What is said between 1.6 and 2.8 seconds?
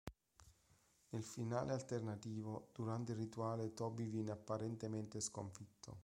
alternativo,